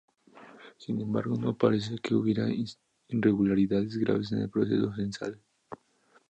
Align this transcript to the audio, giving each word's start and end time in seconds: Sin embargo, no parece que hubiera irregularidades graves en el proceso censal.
Sin 0.79 0.99
embargo, 0.99 1.35
no 1.35 1.55
parece 1.55 1.99
que 2.01 2.15
hubiera 2.15 2.47
irregularidades 3.09 3.97
graves 3.97 4.31
en 4.31 4.39
el 4.39 4.49
proceso 4.49 4.91
censal. 4.95 5.39